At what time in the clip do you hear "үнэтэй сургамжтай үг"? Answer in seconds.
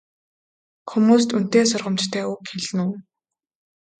1.37-2.41